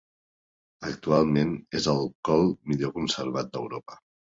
Actualment 0.91 1.53
és 1.83 1.91
el 1.95 2.03
call 2.31 2.51
millor 2.73 2.97
conservat 3.01 3.57
d'Europa. 3.57 4.07